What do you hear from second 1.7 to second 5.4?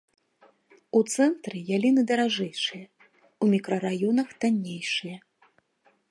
яліны даражэйшыя, у мікрараёнах таннейшыя.